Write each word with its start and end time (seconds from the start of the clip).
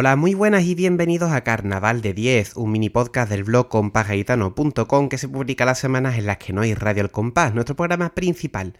Hola, 0.00 0.16
muy 0.16 0.32
buenas 0.32 0.64
y 0.64 0.74
bienvenidos 0.74 1.30
a 1.30 1.44
Carnaval 1.44 2.00
de 2.00 2.14
10, 2.14 2.56
un 2.56 2.72
mini 2.72 2.88
podcast 2.88 3.30
del 3.30 3.44
blog 3.44 3.68
compasgaitano.com 3.68 5.10
que 5.10 5.18
se 5.18 5.28
publica 5.28 5.66
las 5.66 5.78
semanas 5.78 6.16
en 6.16 6.24
las 6.24 6.38
que 6.38 6.54
no 6.54 6.62
hay 6.62 6.72
radio 6.72 7.02
al 7.02 7.10
compás, 7.10 7.52
nuestro 7.52 7.76
programa 7.76 8.14
principal. 8.14 8.78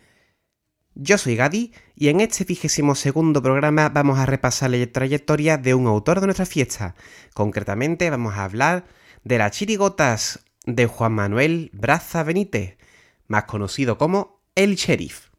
Yo 0.95 1.19
soy 1.19 1.37
Gadi 1.37 1.75
y 1.95 2.09
en 2.09 2.23
este 2.23 2.45
vigésimo 2.45 2.95
segundo 2.95 3.43
programa 3.43 3.91
vamos 3.91 4.19
a 4.19 4.25
repasar 4.25 4.71
la 4.71 4.87
trayectoria 4.87 5.59
de 5.59 5.75
un 5.75 5.89
autor 5.89 6.21
de 6.21 6.29
nuestra 6.29 6.47
fiesta. 6.47 6.95
Concretamente 7.35 8.09
vamos 8.09 8.33
a 8.37 8.45
hablar 8.45 8.87
de 9.23 9.37
las 9.37 9.53
chirigotas 9.53 10.47
de 10.65 10.87
Juan 10.87 11.13
Manuel 11.13 11.69
Braza 11.75 12.23
Benítez, 12.23 12.79
más 13.27 13.45
conocido 13.45 13.99
como 13.99 14.41
El 14.55 14.75
Sheriff. 14.77 15.30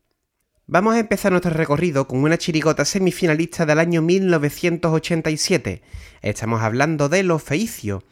Vamos 0.68 0.94
a 0.94 1.00
empezar 1.00 1.32
nuestro 1.32 1.52
recorrido 1.52 2.08
con 2.08 2.24
una 2.24 2.38
chirigota 2.38 2.86
semifinalista 2.86 3.66
del 3.66 3.80
año 3.80 4.02
1987. 4.02 5.82
Estamos 6.22 6.62
hablando 6.62 7.10
de 7.10 7.24
Los 7.24 7.44
Feicios, 7.44 8.04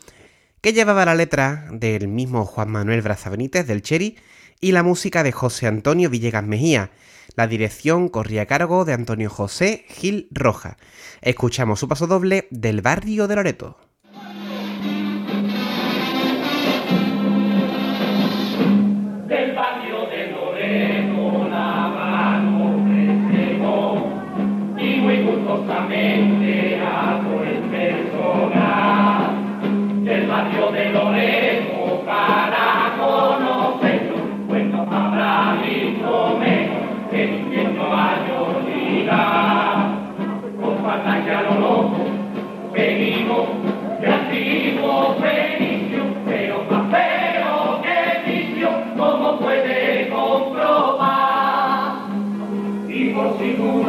que 0.59 0.73
llevaba 0.73 1.05
la 1.05 1.15
letra 1.15 1.67
del 1.71 2.07
mismo 2.07 2.45
Juan 2.45 2.69
Manuel 2.69 3.01
Braza 3.01 3.29
Benítez 3.29 3.65
del 3.67 3.83
Cheri 3.83 4.17
y 4.59 4.73
la 4.73 4.83
música 4.83 5.23
de 5.23 5.31
José 5.31 5.67
Antonio 5.67 6.09
Villegas 6.09 6.43
Mejía. 6.43 6.91
La 7.35 7.47
dirección 7.47 8.09
corría 8.09 8.41
a 8.41 8.47
cargo 8.47 8.83
de 8.83 8.93
Antonio 8.93 9.29
José 9.29 9.85
Gil 9.87 10.27
Roja. 10.31 10.77
Escuchamos 11.21 11.79
su 11.79 11.87
paso 11.87 12.07
doble 12.07 12.47
del 12.49 12.81
barrio 12.81 13.27
de 13.27 13.35
Loreto. 13.35 13.88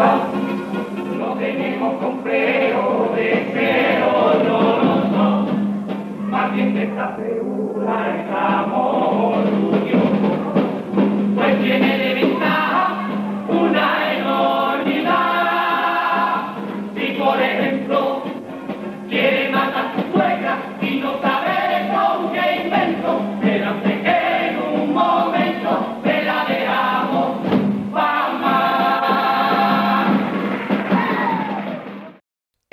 tumba, 0.00 0.28
no 1.18 1.34
tenemos 1.34 2.02
complejo 2.02 3.12
de 3.14 3.50
pero 3.52 4.44
no, 4.44 5.04
no, 5.10 5.46
más 6.28 6.52
bien 6.54 6.74
de 6.74 6.84
esta 6.84 7.16
figura 7.16 8.16
estamos 8.20 9.36
orgullosos. 9.36 10.39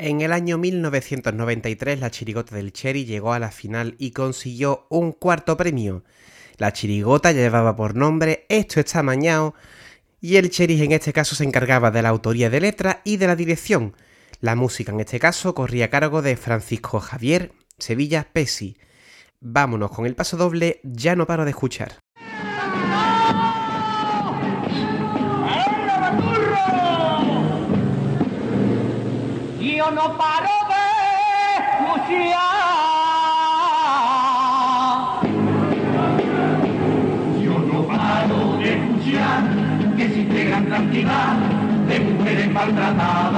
En 0.07 0.21
el 0.21 0.31
año 0.31 0.57
1993 0.57 1.99
la 1.99 2.09
chirigota 2.09 2.55
del 2.55 2.71
Cherry 2.71 3.03
llegó 3.03 3.33
a 3.33 3.39
la 3.39 3.51
final 3.51 3.95
y 3.97 4.11
consiguió 4.11 4.87
un 4.87 5.11
cuarto 5.11 5.57
premio. 5.57 6.05
La 6.55 6.71
chirigota 6.71 7.33
llevaba 7.33 7.75
por 7.75 7.93
nombre 7.93 8.45
Esto 8.47 8.79
está 8.79 9.03
mañado 9.03 9.53
y 10.21 10.37
el 10.37 10.49
Cherry 10.49 10.81
en 10.81 10.93
este 10.93 11.11
caso 11.11 11.35
se 11.35 11.43
encargaba 11.43 11.91
de 11.91 12.01
la 12.01 12.07
autoría 12.07 12.49
de 12.49 12.61
letra 12.61 13.01
y 13.03 13.17
de 13.17 13.27
la 13.27 13.35
dirección. 13.35 13.97
La 14.39 14.55
música 14.55 14.93
en 14.93 15.01
este 15.01 15.19
caso 15.19 15.53
corría 15.53 15.83
a 15.83 15.89
cargo 15.89 16.21
de 16.21 16.37
Francisco 16.37 17.01
Javier 17.01 17.51
Sevilla 17.77 18.29
Pesi. 18.31 18.77
Vámonos 19.41 19.91
con 19.91 20.05
el 20.05 20.15
paso 20.15 20.37
doble, 20.37 20.79
ya 20.83 21.17
no 21.17 21.27
paro 21.27 21.43
de 21.43 21.49
escuchar. 21.51 21.97
No 29.91 30.17
paro 30.17 30.49
de 30.67 30.83
escuchar. 31.55 32.41
Yo 37.41 37.59
no 37.59 37.87
paro 37.87 38.57
de 38.57 38.73
escuchar 38.73 39.43
que 39.95 40.03
existe 40.03 40.43
gran 40.45 40.65
cantidad 40.65 41.35
de 41.87 41.99
mujeres 42.01 42.51
maltratadas 42.51 43.35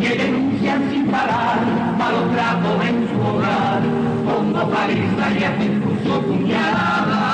que 0.00 0.08
denuncian 0.16 0.90
sin 0.90 1.06
parar 1.10 1.60
malos 1.96 2.30
tratos 2.32 2.84
en 2.86 3.08
su 3.08 3.20
hogar 3.26 3.80
como 4.26 4.70
paliza 4.70 5.30
y 5.38 5.44
hacen 5.44 5.82
su 6.04 6.22
puñalada. 6.22 7.24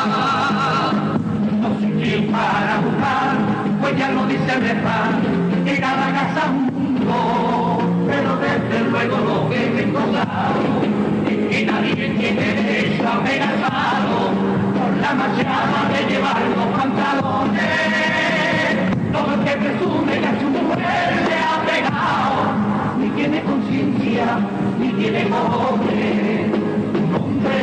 No 1.60 1.68
sé 1.80 1.86
quién 2.00 2.30
para 2.30 2.78
buscar, 2.78 3.36
pues 3.80 3.98
ya 3.98 4.08
lo 4.10 4.26
dice 4.26 4.52
el 4.52 4.60
refrán, 4.60 5.64
que 5.64 5.80
cada 5.80 6.12
casa 6.12 6.52
pero 6.74 6.94
es 11.26 11.48
que 11.48 11.66
nadie 11.66 11.94
tiene 11.94 12.54
derecho 12.54 13.08
a 13.08 13.12
amenazado 13.18 14.30
por 14.74 14.96
la 14.98 15.14
machada 15.14 15.80
de 15.92 16.00
llevar 16.12 16.40
los 16.56 16.66
pantalones. 16.78 17.62
Todo 19.12 19.34
el 19.34 19.40
que 19.44 19.56
presume 19.56 20.12
que 20.18 20.26
a 20.26 20.40
su 20.40 20.48
mujer 20.48 21.08
le 21.28 21.36
ha 21.36 21.56
pegado, 21.70 22.36
ni 22.98 23.08
tiene 23.10 23.42
conciencia, 23.42 24.26
ni 24.78 24.88
tiene 24.92 25.28
cojones. 25.28 26.50
Un 26.94 27.14
hombre 27.14 27.58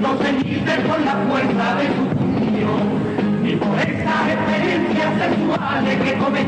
no 0.00 0.10
se 0.22 0.32
mide 0.32 0.74
con 0.88 1.04
la 1.04 1.14
fuerza 1.28 1.74
de 1.76 1.86
su 1.94 2.02
puño 2.16 2.72
y 3.44 3.56
por 3.56 3.78
esas 3.80 4.28
experiencias 4.28 5.10
sexuales 5.18 5.96
que 6.04 6.18
comentan 6.18 6.39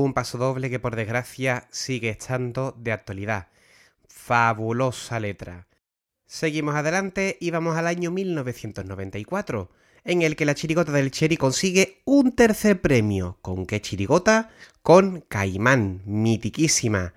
Un 0.00 0.14
paso 0.14 0.38
doble 0.38 0.70
que 0.70 0.78
por 0.78 0.96
desgracia 0.96 1.68
sigue 1.70 2.08
estando 2.08 2.74
de 2.78 2.90
actualidad. 2.90 3.48
Fabulosa 4.08 5.20
letra. 5.20 5.66
Seguimos 6.26 6.74
adelante 6.74 7.36
y 7.38 7.50
vamos 7.50 7.76
al 7.76 7.86
año 7.86 8.10
1994, 8.10 9.70
en 10.04 10.22
el 10.22 10.36
que 10.36 10.46
la 10.46 10.54
chirigota 10.54 10.90
del 10.90 11.10
Cherry 11.10 11.36
consigue 11.36 12.00
un 12.06 12.32
tercer 12.32 12.80
premio. 12.80 13.36
¿Con 13.42 13.66
qué 13.66 13.82
chirigota? 13.82 14.48
Con 14.80 15.20
Caimán, 15.28 16.00
mitiquísima. 16.06 17.12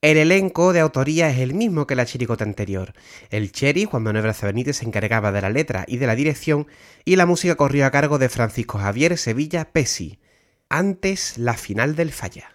El 0.00 0.16
elenco 0.16 0.72
de 0.72 0.80
autoría 0.80 1.30
es 1.30 1.38
el 1.38 1.54
mismo 1.54 1.86
que 1.86 1.94
la 1.94 2.06
chiricota 2.06 2.42
anterior. 2.42 2.92
El 3.30 3.52
Cherry, 3.52 3.84
Juan 3.84 4.02
Manuel 4.02 4.24
Braza 4.24 4.50
se 4.72 4.84
encargaba 4.84 5.30
de 5.30 5.42
la 5.42 5.50
letra 5.50 5.84
y 5.86 5.98
de 5.98 6.08
la 6.08 6.16
dirección, 6.16 6.66
y 7.04 7.14
la 7.14 7.26
música 7.26 7.54
corrió 7.54 7.86
a 7.86 7.92
cargo 7.92 8.18
de 8.18 8.28
Francisco 8.28 8.78
Javier 8.78 9.16
Sevilla 9.16 9.70
Pesi. 9.70 10.19
Antes 10.72 11.36
la 11.36 11.54
final 11.54 11.96
del 11.96 12.12
falla. 12.12 12.48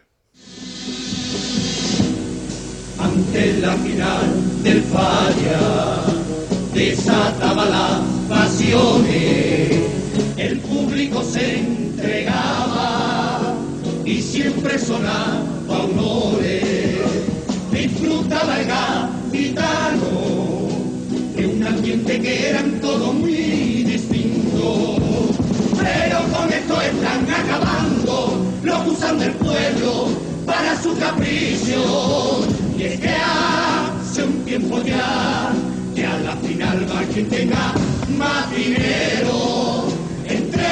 Antes 2.97 3.59
la 3.59 3.75
final 3.75 4.63
del 4.63 4.81
falla, 4.83 6.01
desataba 6.73 7.65
las 7.65 7.99
pasiones, 8.29 9.81
el 10.37 10.59
público 10.61 11.25
se 11.25 11.59
entregaba 11.59 13.53
y 14.05 14.21
siempre 14.21 14.79
sonaba 14.79 15.43
honores, 15.67 16.95
disfrutaba 17.73 18.61
el 18.61 19.37
gitano 19.37 20.69
de 21.35 21.47
un 21.47 21.67
ambiente 21.67 22.21
que 22.21 22.49
eran 22.49 22.79
todos 22.79 23.13
muy 23.13 23.83
distintos, 23.83 25.01
pero 25.77 26.19
con 26.31 26.53
esto 26.53 26.81
están 26.81 27.29
acabando 27.29 27.84
del 29.13 29.33
pueblo 29.33 30.07
para 30.45 30.81
su 30.81 30.97
capricho. 30.97 32.47
Y 32.77 32.83
es 32.83 32.99
que 32.99 33.09
hace 33.09 34.23
un 34.23 34.43
tiempo 34.45 34.81
ya 34.81 35.51
que 35.93 36.05
a 36.05 36.17
la 36.19 36.35
final 36.37 36.85
va 36.91 37.01
quien 37.13 37.29
tenga 37.29 37.73
más 38.17 38.49
dinero. 38.55 39.85
Entre 40.27 40.65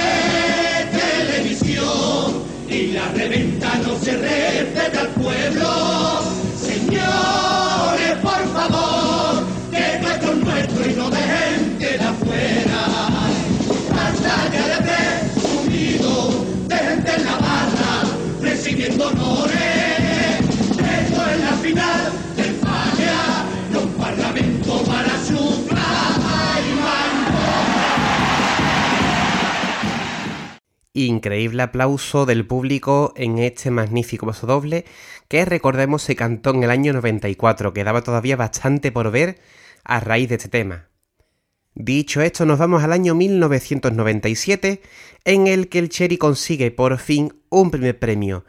televisión 0.92 2.44
y 2.68 2.88
la 2.88 3.08
reventa 3.10 3.72
no 3.86 3.96
se 4.00 4.18
respeta 4.18 5.02
al 5.02 5.10
pueblo. 5.10 6.33
Increíble 30.96 31.64
aplauso 31.64 32.28
del 32.28 32.46
público 32.46 33.14
en 33.16 33.40
este 33.40 33.72
magnífico 33.72 34.28
pasodoble 34.28 34.86
que 35.28 35.44
recordemos 35.44 36.04
se 36.04 36.16
cantó 36.16 36.52
en 36.52 36.62
el 36.62 36.70
año 36.70 36.94
94, 36.94 37.74
quedaba 37.74 38.04
todavía 38.04 38.36
bastante 38.36 38.92
por 38.92 39.10
ver 39.10 39.40
a 39.84 40.00
raíz 40.00 40.30
de 40.30 40.36
este 40.36 40.50
tema. 40.50 40.90
Dicho 41.74 42.22
esto, 42.22 42.46
nos 42.46 42.60
vamos 42.60 42.84
al 42.84 42.94
año 42.94 43.16
1997, 43.16 44.84
en 45.26 45.48
el 45.48 45.68
que 45.68 45.80
el 45.80 45.90
Cherry 45.90 46.20
consigue 46.20 46.70
por 46.70 47.00
fin 47.00 47.42
un 47.50 47.72
primer 47.72 47.98
premio, 47.98 48.46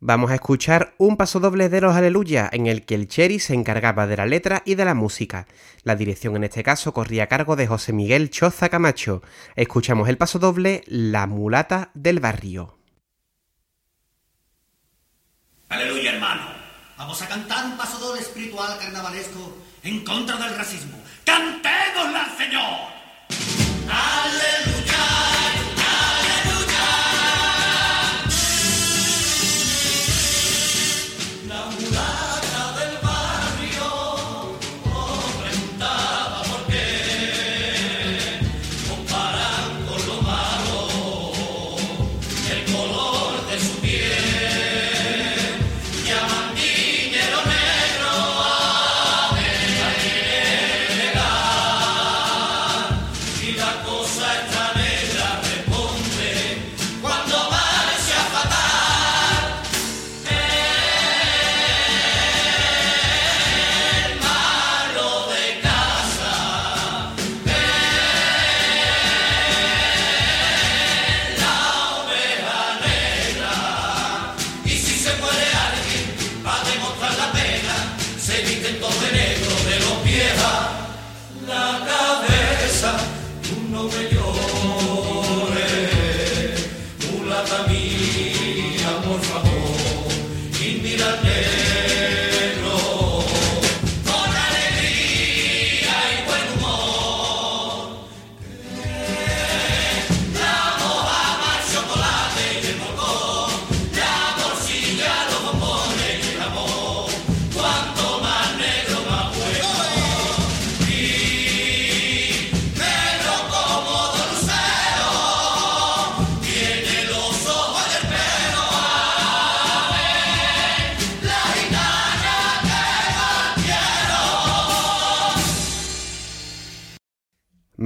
Vamos 0.00 0.30
a 0.30 0.34
escuchar 0.34 0.94
un 0.98 1.16
paso 1.16 1.40
doble 1.40 1.70
de 1.70 1.80
los 1.80 1.96
Aleluya 1.96 2.50
en 2.52 2.66
el 2.66 2.84
que 2.84 2.94
el 2.94 3.08
Cherry 3.08 3.38
se 3.38 3.54
encargaba 3.54 4.06
de 4.06 4.18
la 4.18 4.26
letra 4.26 4.62
y 4.66 4.74
de 4.74 4.84
la 4.84 4.92
música. 4.92 5.46
La 5.84 5.96
dirección 5.96 6.36
en 6.36 6.44
este 6.44 6.62
caso 6.62 6.92
corría 6.92 7.24
a 7.24 7.26
cargo 7.28 7.56
de 7.56 7.66
José 7.66 7.94
Miguel 7.94 8.28
Choza 8.28 8.68
Camacho. 8.68 9.22
Escuchamos 9.54 10.10
el 10.10 10.18
paso 10.18 10.38
doble 10.38 10.84
La 10.86 11.26
mulata 11.26 11.92
del 11.94 12.20
barrio. 12.20 12.76
Aleluya 15.70 16.12
hermano, 16.12 16.44
vamos 16.98 17.22
a 17.22 17.28
cantar 17.28 17.64
un 17.64 17.78
paso 17.78 17.98
doble 17.98 18.20
espiritual 18.20 18.78
carnavalesco 18.78 19.56
en 19.82 20.04
contra 20.04 20.36
del 20.36 20.58
racismo. 20.58 21.02
¡Cantémosla, 21.24 22.36
Señor! 22.36 22.95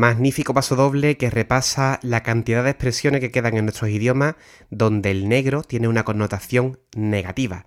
Magnífico 0.01 0.55
paso 0.55 0.77
doble 0.77 1.19
que 1.19 1.29
repasa 1.29 2.01
la 2.03 2.23
cantidad 2.23 2.65
de 2.65 2.71
expresiones 2.71 3.21
que 3.21 3.31
quedan 3.31 3.59
en 3.59 3.67
nuestros 3.67 3.91
idiomas 3.91 4.37
donde 4.71 5.11
el 5.11 5.29
negro 5.29 5.63
tiene 5.63 5.89
una 5.89 6.05
connotación 6.05 6.81
negativa. 6.97 7.67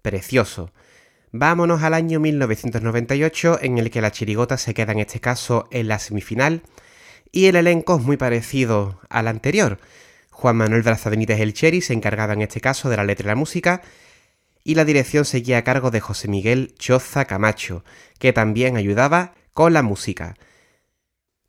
Precioso. 0.00 0.72
Vámonos 1.30 1.82
al 1.82 1.92
año 1.92 2.20
1998 2.20 3.58
en 3.60 3.76
el 3.76 3.90
que 3.90 4.00
la 4.00 4.12
chirigota 4.12 4.56
se 4.56 4.72
queda 4.72 4.92
en 4.92 5.00
este 5.00 5.20
caso 5.20 5.68
en 5.70 5.88
la 5.88 5.98
semifinal 5.98 6.62
y 7.30 7.48
el 7.48 7.56
elenco 7.56 7.96
es 7.96 8.02
muy 8.02 8.16
parecido 8.16 8.98
al 9.10 9.28
anterior. 9.28 9.78
Juan 10.30 10.56
Manuel 10.56 10.80
Braza 10.80 11.10
Benítez 11.10 11.38
El 11.38 11.52
Cheri 11.52 11.82
se 11.82 11.92
encargaba 11.92 12.32
en 12.32 12.40
este 12.40 12.62
caso 12.62 12.88
de 12.88 12.96
la 12.96 13.04
letra 13.04 13.26
y 13.26 13.28
la 13.28 13.36
música 13.36 13.82
y 14.64 14.74
la 14.74 14.86
dirección 14.86 15.26
seguía 15.26 15.58
a 15.58 15.64
cargo 15.64 15.90
de 15.90 16.00
José 16.00 16.28
Miguel 16.28 16.74
Choza 16.78 17.26
Camacho, 17.26 17.84
que 18.18 18.32
también 18.32 18.78
ayudaba 18.78 19.34
con 19.52 19.74
la 19.74 19.82
música. 19.82 20.34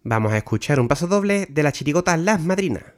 Vamos 0.08 0.34
a 0.34 0.38
escuchar 0.38 0.80
un 0.80 0.88
paso 0.88 1.08
doble 1.08 1.48
de 1.50 1.64
la 1.64 1.72
chirigota 1.72 2.16
Las 2.16 2.40
Madrinas. 2.40 2.95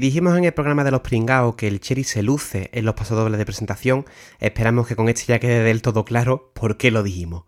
Dijimos 0.00 0.38
en 0.38 0.44
el 0.44 0.54
programa 0.54 0.82
de 0.82 0.92
los 0.92 1.02
pringaos 1.02 1.56
que 1.56 1.68
el 1.68 1.78
Cherry 1.78 2.04
se 2.04 2.22
luce 2.22 2.70
en 2.72 2.86
los 2.86 2.94
pasodobles 2.94 3.36
de 3.36 3.44
presentación, 3.44 4.06
esperamos 4.38 4.86
que 4.86 4.96
con 4.96 5.10
este 5.10 5.26
ya 5.26 5.38
quede 5.38 5.62
del 5.62 5.82
todo 5.82 6.06
claro 6.06 6.52
por 6.54 6.78
qué 6.78 6.90
lo 6.90 7.02
dijimos. 7.02 7.44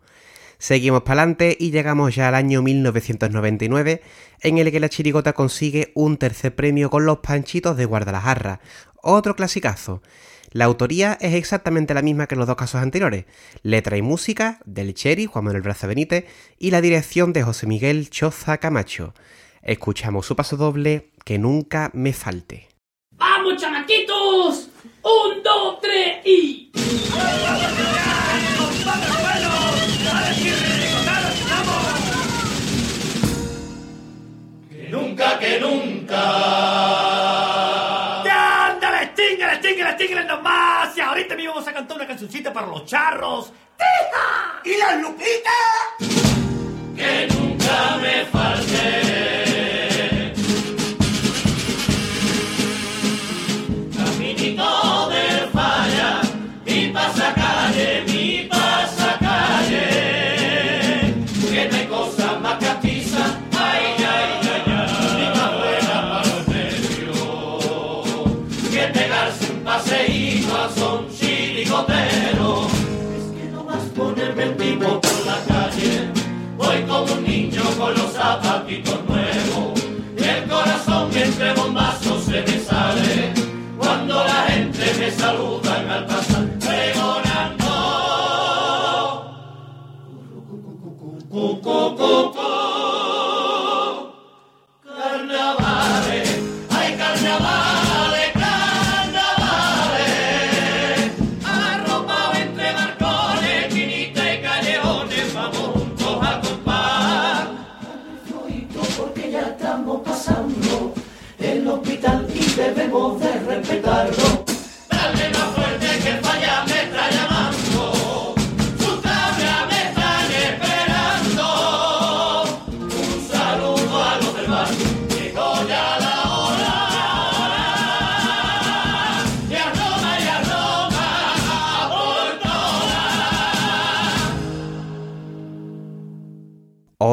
Seguimos 0.59 1.01
para 1.01 1.23
adelante 1.23 1.57
y 1.59 1.71
llegamos 1.71 2.13
ya 2.13 2.27
al 2.27 2.35
año 2.35 2.61
1999, 2.61 4.03
en 4.41 4.59
el 4.59 4.71
que 4.71 4.79
la 4.79 4.87
chirigota 4.87 5.33
consigue 5.33 5.93
un 5.95 6.17
tercer 6.17 6.53
premio 6.53 6.91
con 6.91 7.07
los 7.07 7.17
Panchitos 7.21 7.75
de 7.75 7.85
Guadalajara, 7.85 8.59
otro 9.01 9.35
clasicazo. 9.35 10.03
La 10.51 10.65
autoría 10.65 11.17
es 11.21 11.33
exactamente 11.33 11.95
la 11.95 12.03
misma 12.03 12.27
que 12.27 12.35
en 12.35 12.39
los 12.39 12.47
dos 12.47 12.55
casos 12.55 12.83
anteriores, 12.83 13.25
letra 13.63 13.97
y 13.97 14.03
música 14.03 14.59
del 14.65 14.93
Cherry, 14.93 15.25
Juan 15.25 15.45
Manuel 15.45 15.63
Braza 15.63 15.87
Benítez, 15.87 16.25
y 16.59 16.69
la 16.69 16.81
dirección 16.81 17.33
de 17.33 17.41
José 17.41 17.65
Miguel 17.65 18.11
Choza 18.11 18.59
Camacho. 18.59 19.15
Escuchamos 19.65 20.25
su 20.25 20.35
paso 20.35 20.57
doble, 20.57 21.13
que 21.23 21.39
nunca 21.39 21.89
me 21.93 22.11
falte. 22.11 22.67
¡Vamos, 23.11 23.55
chamaquitos! 23.61 24.67
¡Un, 25.03 25.41
dos, 25.41 25.79
tres 25.79 26.17
y... 26.25 26.69
Que 34.69 34.89
nunca, 34.89 35.39
que 35.39 35.59
nunca. 35.61 36.15
¡Ya, 38.25 38.67
ándale! 38.67 39.07
¡Tíngale, 39.15 39.59
tíngale, 39.59 39.93
tíngale 39.93 40.25
nomás! 40.27 40.97
Y 40.97 40.99
ahorita 40.99 41.35
me 41.37 41.47
vamos 41.47 41.65
a 41.65 41.73
cantar 41.73 41.95
una 41.95 42.07
cancioncita 42.07 42.51
para 42.51 42.67
los 42.67 42.85
charros. 42.85 43.53
¡Tija! 43.77 44.61
¿Y 44.65 44.77
la 44.77 44.97
Lupita? 44.97 45.51
Que 46.97 47.27
nunca 47.33 47.97
me 48.01 48.25
falte. 48.25 49.42
Niño 77.23 77.63
con 77.77 77.93
los 77.93 78.11
zapatitos 78.13 78.99
nuevos. 79.07 79.83
El 80.17 80.49
corazón 80.49 81.09
entre 81.15 81.53
bombazos 81.53 82.23
se 82.23 82.41
me 82.41 82.59
sale. 82.59 83.33
Cuando 83.77 84.23
la 84.23 84.45
gente 84.47 84.93
me 84.99 85.11
saluda 85.11 85.75
al 85.89 86.05
pasar 86.05 86.22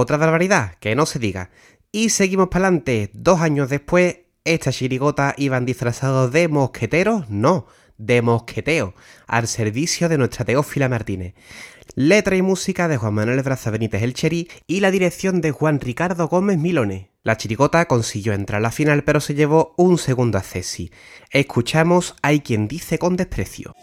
Otra 0.01 0.17
barbaridad, 0.17 0.77
que 0.81 0.97
no 0.97 1.05
se 1.05 1.19
diga. 1.19 1.51
Y 1.93 2.09
seguimos 2.09 2.49
para 2.49 2.69
adelante. 2.69 3.11
Dos 3.13 3.43
años 3.43 3.69
después, 3.69 4.21
esta 4.45 4.73
chirigota 4.73 5.35
iban 5.37 5.67
disfrazados 5.67 6.33
de 6.33 6.49
mosqueteros, 6.49 7.29
no, 7.29 7.67
de 7.99 8.23
mosqueteo, 8.23 8.95
al 9.27 9.47
servicio 9.47 10.09
de 10.09 10.17
nuestra 10.17 10.47
Teófila 10.47 10.89
Martínez. 10.89 11.35
Letra 11.97 12.35
y 12.35 12.41
música 12.41 12.89
de 12.89 12.97
Juan 12.97 13.13
Manuel 13.13 13.43
Braza 13.43 13.71
Benítez 13.71 14.03
El 14.03 14.15
Cheri 14.15 14.49
y 14.67 14.81
la 14.81 14.91
dirección 14.91 15.43
de 15.43 15.51
Juan 15.51 15.81
Ricardo 15.81 16.29
Gómez 16.29 16.57
Milone. 16.57 17.11
La 17.23 17.37
chirigota 17.37 17.85
consiguió 17.85 18.33
entrar 18.33 18.61
a 18.61 18.63
la 18.63 18.71
final 18.71 19.05
pero 19.05 19.21
se 19.21 19.35
llevó 19.35 19.75
un 19.77 19.99
segundo 19.99 20.39
a. 20.39 20.91
Escuchamos 21.31 22.15
Hay 22.23 22.41
quien 22.41 22.69
dice 22.69 22.99
con 22.99 23.17
desprecio. 23.17 23.75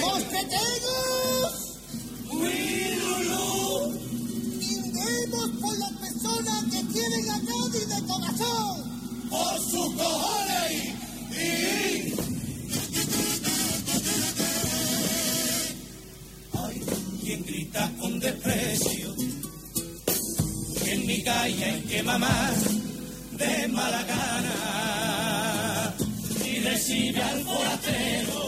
¡Mosqueteros! 0.00 1.52
¡Brindemos 4.58 5.50
por 5.60 5.78
las 5.78 5.92
personas 5.92 6.64
que 6.64 6.80
quieren 6.92 7.30
a 7.30 7.40
Cádiz 7.40 7.86
de 7.88 8.02
corazón! 8.06 9.28
¡Por 9.30 9.60
sus 9.60 9.94
cojones! 9.94 10.94
Hay 16.52 16.80
quien 17.22 17.44
grita 17.44 17.92
con 18.00 18.20
desprecio 18.20 19.14
que 20.82 20.92
en 20.92 21.06
mi 21.06 21.22
calle 21.22 21.64
hay 21.64 21.80
que 21.82 22.02
mamar 22.02 22.54
de 23.32 23.68
mala 23.68 24.02
gana 24.04 24.89
y 24.89 24.89
recibe 26.90 27.22
al 27.22 27.44
forastero 27.44 28.40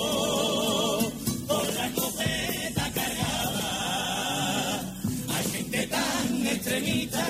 por 1.46 1.74
la 1.74 1.86
escopeta 1.86 2.90
cargada. 2.92 4.80
Hay 5.28 5.44
gente 5.52 5.86
tan 5.86 6.46
extremista 6.46 7.24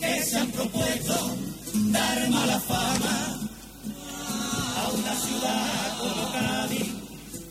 que 0.00 0.22
se 0.24 0.38
han 0.38 0.50
propuesto 0.50 1.36
dar 1.92 2.30
mala 2.30 2.58
fama 2.58 3.38
a 4.76 4.90
una 4.92 5.14
ciudad 5.14 5.98
como 6.00 6.32
Cádiz 6.32 6.88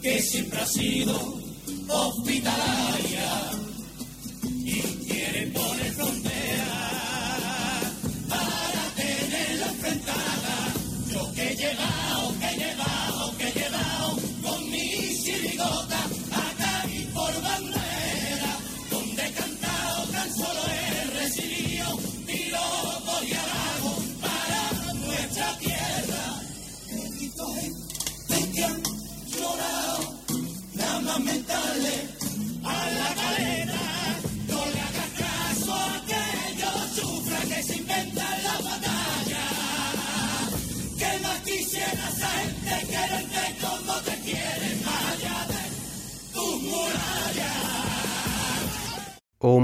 que 0.01 0.21
siempre 0.21 0.59
ha 0.59 0.65
sido 0.65 1.39
hospitalaria 1.87 3.60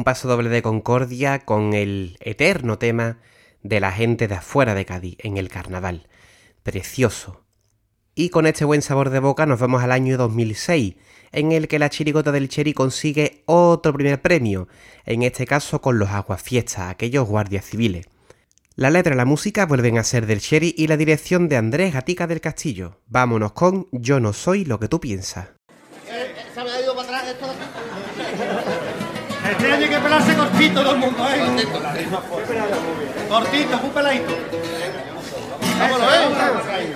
paso 0.07 0.29
doble 0.29 0.47
de 0.47 0.61
concordia 0.61 1.39
con 1.39 1.73
el 1.73 2.15
eterno 2.21 2.77
tema 2.77 3.17
de 3.61 3.81
la 3.81 3.91
gente 3.91 4.29
de 4.29 4.35
afuera 4.35 4.73
de 4.73 4.85
Cádiz 4.85 5.17
en 5.19 5.35
el 5.35 5.49
carnaval. 5.49 6.07
Precioso. 6.63 7.43
Y 8.15 8.29
con 8.29 8.47
este 8.47 8.63
buen 8.63 8.81
sabor 8.81 9.09
de 9.09 9.19
boca 9.19 9.45
nos 9.45 9.59
vamos 9.59 9.83
al 9.83 9.91
año 9.91 10.17
2006, 10.17 10.95
en 11.33 11.51
el 11.51 11.67
que 11.67 11.77
la 11.77 11.89
chirigota 11.89 12.31
del 12.31 12.47
Cheri 12.47 12.71
consigue 12.71 13.43
otro 13.47 13.91
primer 13.91 14.21
premio, 14.21 14.69
en 15.05 15.23
este 15.23 15.45
caso 15.45 15.81
con 15.81 15.99
los 15.99 16.07
aguafiestas, 16.07 16.89
aquellos 16.89 17.27
guardias 17.27 17.65
civiles. 17.65 18.05
La 18.75 18.89
letra 18.89 19.13
y 19.13 19.17
la 19.17 19.25
música 19.25 19.65
vuelven 19.65 19.97
a 19.97 20.05
ser 20.05 20.25
del 20.25 20.39
Cheri 20.39 20.73
y 20.77 20.87
la 20.87 20.95
dirección 20.95 21.49
de 21.49 21.57
Andrés 21.57 21.93
Gatica 21.93 22.27
del 22.27 22.39
Castillo. 22.39 23.01
Vámonos 23.07 23.51
con 23.51 23.89
Yo 23.91 24.21
no 24.21 24.31
soy 24.31 24.63
lo 24.63 24.79
que 24.79 24.87
tú 24.87 25.01
piensas. 25.01 25.56
Este 29.57 29.71
año 29.71 29.83
hay 29.85 29.89
que 29.89 29.97
pelarse 29.97 30.35
cortito 30.35 30.81
todo 30.83 30.93
el 30.93 30.99
mundo, 30.99 31.27
¿eh? 31.29 31.67
Cortito, 33.27 33.77
muy 33.77 33.89
peladito. 33.89 34.37
Vámonos, 35.79 36.13
¿eh? 36.13 36.95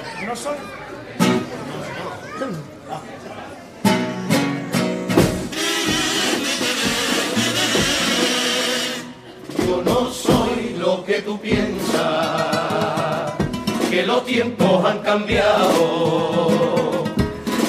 Yo 9.58 9.82
no 9.84 10.12
soy 10.12 10.76
lo 10.78 11.04
que 11.04 11.22
tú 11.24 11.40
piensas, 11.40 13.34
que 13.90 14.04
los 14.04 14.24
tiempos 14.24 14.86
han 14.86 15.00
cambiado, 15.00 16.52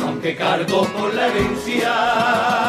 aunque 0.04 0.36
cargo 0.36 0.86
con 0.92 1.16
la 1.16 1.28
herencia 1.28 2.61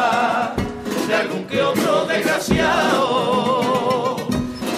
otro 1.62 2.04
desgraciado, 2.06 4.16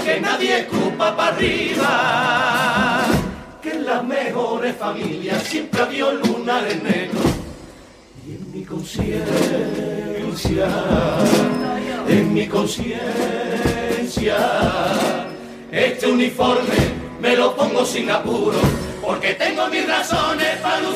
que 0.05 0.21
nadie 0.21 0.61
escupa 0.61 1.17
para 1.17 1.35
arriba, 1.35 3.01
que 3.63 3.71
en 3.71 3.87
las 3.87 4.05
mejores 4.05 4.77
familias 4.77 5.43
siempre 5.43 5.81
había 5.83 6.07
un 6.07 6.21
lunares 6.21 6.81
negros 6.83 7.25
y 8.27 8.33
en 8.33 8.53
mi 8.53 8.65
conciencia, 8.65 9.25
en 12.09 12.35
mi 12.35 12.47
conciencia, 12.47 14.37
este 15.71 16.07
uniforme 16.07 17.07
me 17.21 17.37
lo 17.37 17.55
pongo 17.57 17.85
sin 17.85 18.11
apuro, 18.11 18.59
porque 19.03 19.35
tengo 19.35 19.67
mis 19.69 19.87
razones 19.87 20.57
para 20.63 20.81
lucirlo 20.81 20.96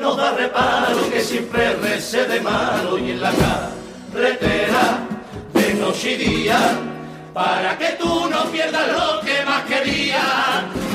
nos 0.00 0.16
da 0.16 0.32
reparo 0.32 1.10
que 1.10 1.20
siempre 1.20 1.74
recé 1.76 2.24
de 2.26 2.40
malo 2.40 2.98
y 2.98 3.12
en 3.12 3.20
la 3.20 3.32
carretera 3.32 4.98
de 5.52 5.74
noche 5.74 6.12
y 6.12 6.16
día 6.16 6.58
para 7.32 7.76
que 7.76 7.88
tú 7.98 8.28
no 8.30 8.44
pierdas 8.44 8.86
lo 8.92 9.20
que 9.20 9.44
más 9.44 9.64
querías, 9.64 10.20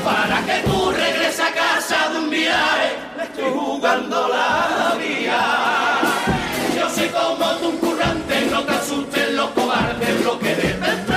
para 0.02 0.40
que 0.46 0.66
tú 0.66 0.90
regreses 0.90 1.40
a 1.40 1.52
casa 1.52 2.08
de 2.08 2.18
un 2.18 2.30
viaje, 2.30 2.96
me 3.16 3.24
estoy 3.24 3.50
jugando 3.52 4.28
la 4.28 4.94
vida. 4.96 5.98
Yo 6.74 6.88
soy 6.88 7.08
como 7.08 7.50
tú 7.56 7.68
un 7.68 7.76
currante, 7.76 8.46
no 8.50 8.62
te 8.64 8.72
asusten 8.72 9.36
los 9.36 9.50
cobardes, 9.50 10.24
lo 10.24 10.38
que 10.38 10.54
debes 10.54 11.09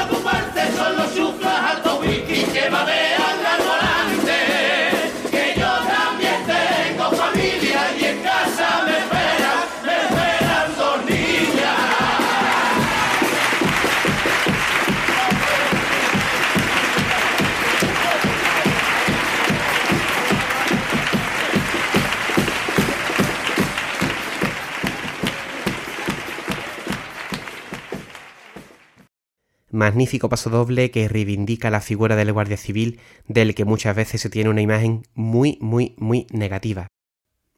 Magnífico 29.83 30.29
paso 30.29 30.49
doble 30.49 30.91
que 30.91 31.09
reivindica 31.09 31.69
la 31.69 31.81
figura 31.81 32.15
del 32.15 32.31
guardia 32.31 32.55
civil 32.55 33.01
del 33.27 33.53
que 33.53 33.65
muchas 33.65 33.93
veces 33.93 34.21
se 34.21 34.29
tiene 34.29 34.49
una 34.49 34.61
imagen 34.61 35.03
muy, 35.13 35.57
muy, 35.59 35.93
muy 35.97 36.25
negativa. 36.31 36.87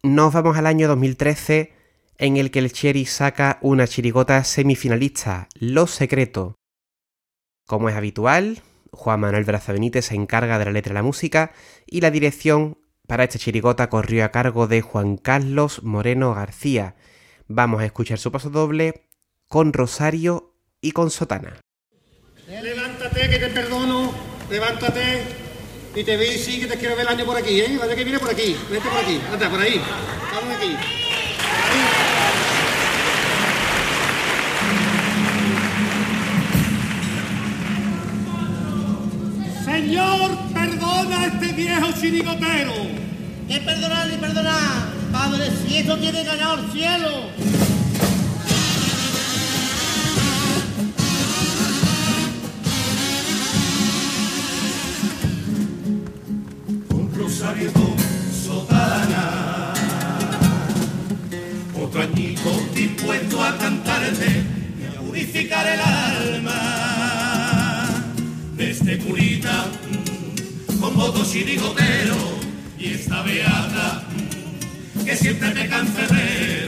Nos 0.02 0.34
vamos 0.34 0.58
al 0.58 0.66
año 0.66 0.88
2013 0.88 1.72
en 2.18 2.38
el 2.38 2.50
que 2.50 2.58
el 2.58 2.72
Cherry 2.72 3.06
saca 3.06 3.60
una 3.62 3.88
chirigota 3.88 4.44
semifinalista, 4.44 5.50
Lo 5.60 5.86
Secreto. 5.86 6.56
Como 7.68 7.90
es 7.90 7.96
habitual, 7.96 8.64
Juan 8.92 9.20
Manuel 9.20 9.44
Braza 9.44 9.72
Benítez 9.72 10.06
se 10.06 10.16
encarga 10.16 10.58
de 10.58 10.66
la 10.66 10.72
letra 10.72 10.94
y 10.94 10.96
la 10.96 11.04
música 11.04 11.52
y 11.86 12.02
la 12.02 12.10
dirección 12.10 12.80
para 13.08 13.24
esta 13.24 13.38
chirigota 13.38 13.88
corrió 13.92 14.26
a 14.26 14.32
cargo 14.32 14.66
de 14.66 14.82
Juan 14.82 15.18
Carlos 15.18 15.84
Moreno 15.84 16.34
García. 16.34 16.96
Vamos 17.48 17.82
a 17.82 17.86
escuchar 17.86 18.18
su 18.18 18.32
paso 18.32 18.50
doble 18.50 19.06
con 19.48 19.74
Rosario 19.74 20.56
y 20.82 20.92
con 20.92 21.12
Sotana. 21.12 21.60
Levántate, 22.48 23.30
que 23.30 23.40
te 23.40 23.48
perdono. 23.48 24.14
Levántate. 24.52 25.24
Y 25.96 26.04
te 26.04 26.16
vi, 26.16 26.38
sí, 26.38 26.60
que 26.60 26.68
te 26.68 26.78
quiero 26.78 26.96
ver 26.96 27.08
el 27.08 27.14
año 27.14 27.26
por 27.26 27.38
aquí, 27.38 27.60
¿eh? 27.60 27.76
Vaya 27.80 27.96
que 27.96 28.04
viene 28.04 28.20
por 28.20 28.30
aquí. 28.30 28.56
Vete 28.70 28.88
por 28.88 29.00
aquí. 29.00 29.20
Anda, 29.34 29.50
por 29.50 29.60
ahí. 29.60 29.82
Vamos 30.32 30.56
aquí. 30.56 30.76
Señor, 39.66 40.38
perdona 40.54 41.22
a 41.22 41.26
este 41.26 41.48
viejo 41.54 41.88
chirigotero. 42.00 42.74
¿Qué 43.48 43.60
perdonar 43.60 44.08
ni 44.08 44.18
perdonar? 44.18 44.94
Padre, 45.12 45.50
si 45.66 45.78
eso 45.78 45.98
tiene 45.98 46.24
ganado 46.24 46.60
el 46.60 46.72
cielo. 46.72 47.55
Purificar 65.36 65.68
el 65.68 65.80
alma. 65.82 66.62
De 68.56 68.72
este 68.72 68.98
curita 69.00 69.66
mm, 69.68 70.80
con 70.80 70.96
votos 70.96 71.30
chirigotero 71.30 72.16
y 72.80 72.94
esta 72.94 73.22
beata 73.22 74.06
mm, 74.16 75.04
que 75.04 75.18
siempre 75.18 75.54
me 75.54 75.68
cancerrero, 75.68 76.65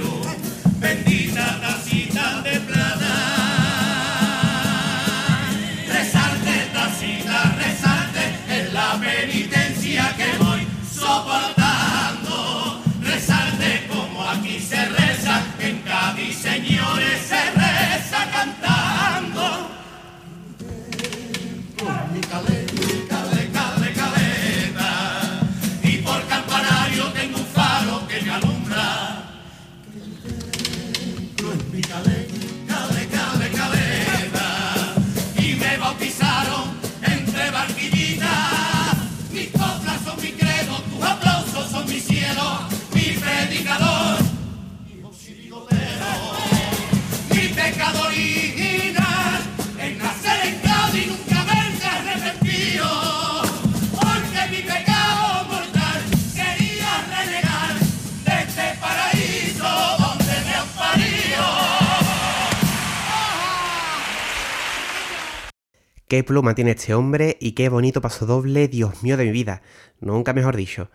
Qué 66.08 66.24
pluma 66.24 66.56
tiene 66.56 66.72
este 66.72 66.94
hombre 66.94 67.38
y 67.42 67.52
qué 67.52 67.68
bonito 67.68 68.00
paso 68.00 68.26
doble, 68.26 68.70
Dios 68.70 69.04
mío 69.04 69.18
de 69.18 69.26
mi 69.26 69.32
vida, 69.32 69.62
nunca 70.00 70.32
mejor 70.32 70.56
dicho. 70.56 70.90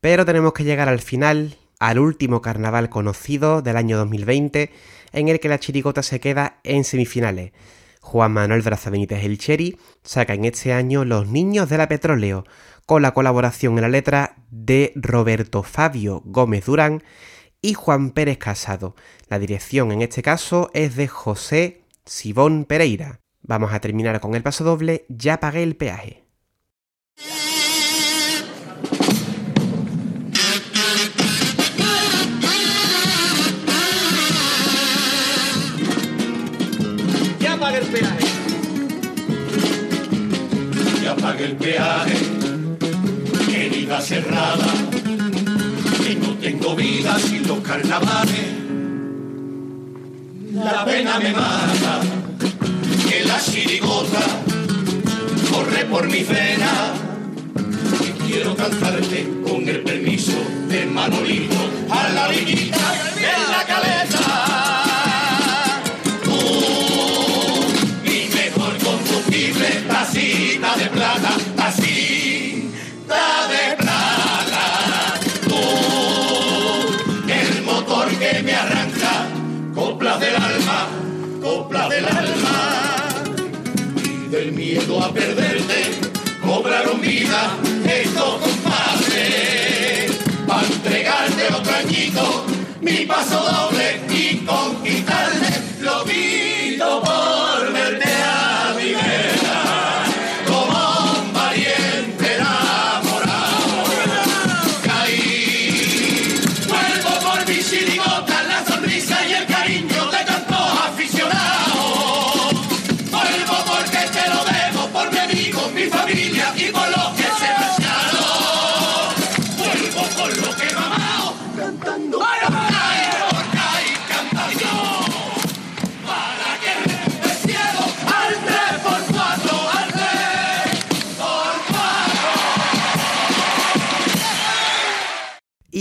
Pero 0.00 0.24
tenemos 0.24 0.52
que 0.52 0.64
llegar 0.64 0.88
al 0.88 0.98
final, 0.98 1.56
al 1.78 2.00
último 2.00 2.42
carnaval 2.42 2.88
conocido 2.88 3.62
del 3.62 3.76
año 3.76 3.96
2020, 3.96 4.72
en 5.12 5.28
el 5.28 5.38
que 5.38 5.48
la 5.48 5.60
chirigota 5.60 6.02
se 6.02 6.18
queda 6.18 6.58
en 6.64 6.82
semifinales. 6.82 7.52
Juan 8.00 8.32
Manuel 8.32 8.62
Braza 8.62 8.90
Benítez 8.90 9.24
El 9.24 9.38
Cheri 9.38 9.78
saca 10.02 10.34
en 10.34 10.44
este 10.44 10.72
año 10.72 11.04
Los 11.04 11.28
Niños 11.28 11.68
de 11.68 11.78
la 11.78 11.86
Petróleo, 11.86 12.44
con 12.86 13.02
la 13.02 13.14
colaboración 13.14 13.76
en 13.76 13.82
la 13.82 13.88
letra 13.88 14.34
de 14.50 14.92
Roberto 14.96 15.62
Fabio 15.62 16.22
Gómez 16.24 16.66
Durán 16.66 17.04
y 17.62 17.74
Juan 17.74 18.10
Pérez 18.10 18.38
Casado. 18.38 18.96
La 19.28 19.38
dirección 19.38 19.92
en 19.92 20.02
este 20.02 20.22
caso 20.22 20.72
es 20.74 20.96
de 20.96 21.06
José 21.06 21.82
Sibón 22.04 22.64
Pereira. 22.64 23.23
Vamos 23.46 23.74
a 23.74 23.80
terminar 23.80 24.20
con 24.20 24.34
el 24.34 24.42
paso 24.42 24.64
doble, 24.64 25.04
ya 25.10 25.38
pagué 25.38 25.62
el 25.62 25.76
peaje. 25.76 26.24
Ya 37.38 37.58
pagué 37.58 37.78
el 37.80 37.86
peaje. 37.86 38.26
Ya 41.02 41.14
pagué 41.14 41.44
el 41.44 41.56
peaje. 41.56 42.16
Querida 43.46 44.00
cerrada, 44.00 44.72
que 46.02 46.14
no 46.14 46.34
tengo 46.38 46.74
vida 46.74 47.18
sin 47.18 47.46
los 47.46 47.58
carnavales. 47.58 48.54
La 50.54 50.84
pena 50.86 51.20
me 51.20 51.32
mata 51.32 52.23
la 53.22 53.40
chirigota 53.40 54.20
corre 55.50 55.84
por 55.84 56.08
mi 56.08 56.22
vena. 56.24 56.94
Y 58.00 58.30
quiero 58.30 58.56
cantarte 58.56 59.28
con 59.46 59.68
el 59.68 59.82
permiso 59.82 60.32
de 60.68 60.86
Manolito 60.86 61.56
a 61.90 62.08
la 62.08 62.28
orillita 62.28 63.14
miedo 84.64 84.98
a 85.02 85.12
perderte, 85.12 85.90
cobraron 86.42 86.98
vida 86.98 87.54
estos 87.86 88.36
compadres. 88.40 90.10
Para 90.46 90.66
entregarte 90.66 91.54
otro 91.54 91.74
añito, 91.74 92.46
mi 92.80 93.04
paso 93.04 93.40
doble 93.40 94.00
y 94.08 94.38
conquistarme 94.38 95.48
lo 95.80 96.04
visto 96.06 96.53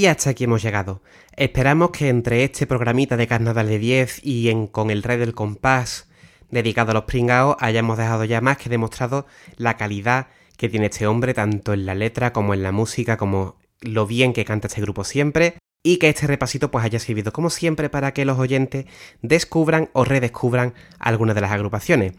Y 0.04 0.08
hasta 0.08 0.32
aquí 0.32 0.44
hemos 0.44 0.62
llegado. 0.62 1.02
Esperamos 1.38 1.92
que 1.92 2.10
entre 2.10 2.44
este 2.44 2.68
programita 2.68 3.16
de 3.16 3.26
Carnaval 3.26 3.70
de 3.70 3.80
10 3.80 4.20
y 4.26 4.50
en 4.50 4.68
Con 4.68 4.92
el 4.92 5.02
Rey 5.02 5.18
del 5.18 5.34
Compás 5.34 6.10
dedicado 6.52 6.92
a 6.92 6.94
los 6.94 7.06
pringaos 7.06 7.56
hayamos 7.62 7.98
dejado 7.98 8.26
ya 8.26 8.42
más 8.42 8.58
que 8.58 8.70
demostrado 8.70 9.28
la 9.56 9.78
calidad 9.78 10.28
que 10.58 10.68
tiene 10.68 10.88
este 10.88 11.08
hombre 11.08 11.34
tanto 11.34 11.72
en 11.72 11.86
la 11.86 11.96
letra 11.96 12.34
como 12.34 12.54
en 12.54 12.64
la 12.64 12.74
música, 12.74 13.16
como 13.16 13.56
lo 13.80 14.06
bien 14.06 14.34
que 14.34 14.44
canta 14.44 14.68
este 14.68 14.82
grupo 14.82 15.06
siempre 15.06 15.54
y 15.84 16.00
que 16.00 16.10
este 16.10 16.28
repasito 16.28 16.70
pues 16.70 16.84
haya 16.84 17.00
servido 17.00 17.32
como 17.32 17.50
siempre 17.50 17.88
para 17.88 18.14
que 18.14 18.26
los 18.26 18.38
oyentes 18.38 18.88
descubran 19.22 19.90
o 19.94 20.04
redescubran 20.04 20.74
algunas 21.00 21.34
de 21.34 21.42
las 21.42 21.52
agrupaciones. 21.54 22.12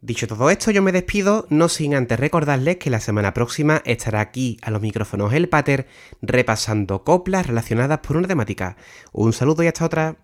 Dicho 0.00 0.28
todo 0.28 0.48
esto, 0.48 0.70
yo 0.70 0.80
me 0.80 0.92
despido, 0.92 1.46
no 1.50 1.68
sin 1.68 1.96
antes 1.96 2.20
recordarles 2.20 2.76
que 2.76 2.88
la 2.88 3.00
semana 3.00 3.34
próxima 3.34 3.82
estará 3.84 4.20
aquí 4.20 4.56
a 4.62 4.70
los 4.70 4.80
micrófonos 4.80 5.32
el 5.32 5.48
Pater 5.48 5.88
repasando 6.22 7.02
coplas 7.02 7.48
relacionadas 7.48 7.98
por 7.98 8.16
una 8.16 8.28
temática. 8.28 8.76
Un 9.12 9.32
saludo 9.32 9.64
y 9.64 9.66
hasta 9.66 9.84
otra. 9.84 10.16